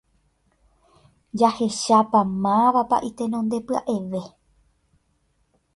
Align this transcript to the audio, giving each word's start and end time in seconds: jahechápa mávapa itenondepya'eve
jahechápa 1.39 2.19
mávapa 2.43 2.97
itenondepya'eve 3.09 4.23